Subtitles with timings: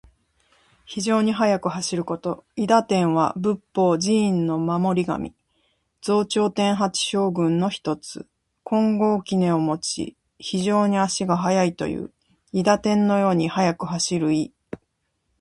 [0.87, 2.43] 非常に速く走ること。
[2.57, 5.35] 「韋駄天」は仏法・寺院の守り神。
[6.01, 7.95] 増長天八将軍の一。
[8.63, 12.11] 金剛杵をもち、非常に足が速いという。
[12.51, 14.51] 韋駄天のように速く走る意。